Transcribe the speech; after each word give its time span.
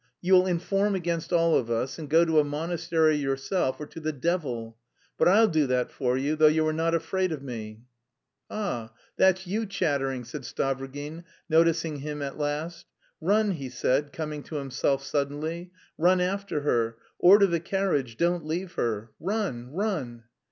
You'll 0.19 0.47
inform 0.47 0.95
against 0.95 1.31
all 1.31 1.55
of 1.55 1.69
us, 1.69 1.99
and 1.99 2.09
go 2.09 2.25
to 2.25 2.39
a 2.39 2.43
monastery 2.43 3.17
yourself, 3.17 3.79
or 3.79 3.85
to 3.85 3.99
the 3.99 4.11
devil.... 4.11 4.75
But 5.15 5.27
I'll 5.27 5.47
do 5.47 5.67
for 5.89 6.17
you, 6.17 6.35
though 6.35 6.47
you 6.47 6.65
are 6.65 6.73
not 6.73 6.95
afraid 6.95 7.31
of 7.31 7.43
me!" 7.43 7.83
"Ah! 8.49 8.91
That's 9.17 9.45
you 9.45 9.67
chattering!" 9.67 10.23
said 10.23 10.41
Stavrogin, 10.41 11.23
noticing 11.47 11.97
him 11.97 12.23
at 12.23 12.39
last. 12.39 12.87
"Run," 13.21 13.51
he 13.51 13.69
said, 13.69 14.11
coming 14.11 14.41
to 14.45 14.55
himself 14.55 15.03
suddenly, 15.03 15.69
"run 15.99 16.19
after 16.19 16.61
her, 16.61 16.97
order 17.19 17.45
the 17.45 17.59
carriage, 17.59 18.17
don't 18.17 18.43
leave 18.43 18.71
her.... 18.71 19.11
Run, 19.19 19.71
run! 19.71 20.23